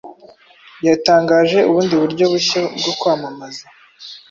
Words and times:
yatangaje 0.87 1.59
ubundi 1.69 1.93
buryo 2.01 2.25
bushya 2.33 2.61
bwo 2.79 2.91
kwamamaza 2.99 3.65